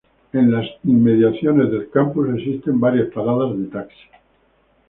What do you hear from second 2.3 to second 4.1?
existen varias paradas de taxi.